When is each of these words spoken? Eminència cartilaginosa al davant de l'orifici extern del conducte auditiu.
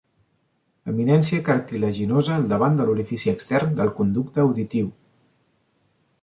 Eminència 0.93 1.43
cartilaginosa 1.49 2.33
al 2.37 2.47
davant 2.53 2.79
de 2.79 2.87
l'orifici 2.87 3.33
extern 3.35 3.77
del 3.81 3.93
conducte 4.01 4.43
auditiu. 4.47 4.91